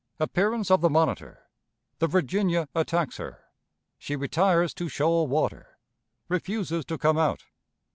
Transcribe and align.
Appearance 0.19 0.71
of 0.71 0.81
the 0.81 0.89
Monitor. 0.89 1.43
The 1.99 2.07
Virginia 2.07 2.67
attacks 2.73 3.17
her. 3.17 3.43
She 3.99 4.15
retires 4.15 4.73
to 4.73 4.89
Shoal 4.89 5.27
Water. 5.27 5.77
Refuses 6.27 6.85
to 6.85 6.97
come 6.97 7.19
out. 7.19 7.45